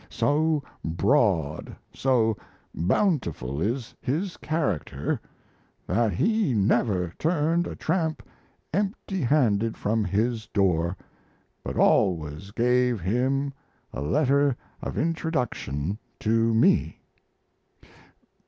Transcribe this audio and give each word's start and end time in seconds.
So 0.09 0.63
broad, 0.83 1.75
so 1.93 2.35
bountiful 2.73 3.61
is 3.61 3.93
his 4.01 4.35
character 4.37 5.21
that 5.85 6.11
he 6.13 6.55
never 6.55 7.13
turned 7.19 7.67
a 7.67 7.75
tramp 7.75 8.23
empty 8.73 9.21
handed 9.21 9.77
from 9.77 10.03
his 10.03 10.47
door, 10.47 10.97
but 11.63 11.77
always 11.77 12.49
gave 12.49 12.99
him 12.99 13.53
a 13.93 14.01
letter 14.01 14.57
of 14.81 14.97
introduction 14.97 15.99
to 16.21 16.51
me. 16.51 16.99